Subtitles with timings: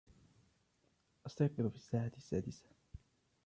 [1.25, 2.65] أستيقظ في الساعة السادسة.